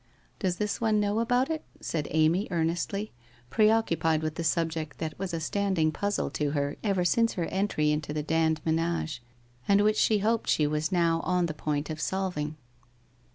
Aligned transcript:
'Does 0.39 0.55
this 0.57 0.81
one 0.81 0.99
know 0.99 1.19
about 1.19 1.51
it?' 1.51 1.63
said 1.79 2.07
Amy 2.09 2.47
earnestly, 2.49 3.11
preoccupied 3.51 4.23
with 4.23 4.33
the 4.33 4.43
subject 4.43 4.97
that 4.97 5.19
was 5.19 5.31
a 5.31 5.39
standing 5.39 5.91
puzzle 5.91 6.31
to 6.31 6.53
her 6.53 6.75
ever 6.83 7.05
since 7.05 7.33
her 7.33 7.45
entry 7.45 7.91
into 7.91 8.11
the 8.11 8.23
Dand 8.23 8.61
menage, 8.65 9.21
and 9.67 9.83
which 9.83 9.97
she 9.97 10.17
hoped 10.17 10.49
she 10.49 10.65
was 10.65 10.91
now 10.91 11.19
on 11.19 11.45
the 11.45 11.53
point 11.53 11.91
of 11.91 12.01
solving. 12.01 12.57